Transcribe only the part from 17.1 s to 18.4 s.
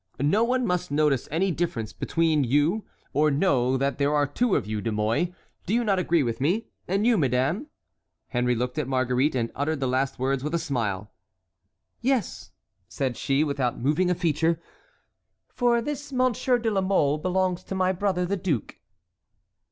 belongs to my brother, the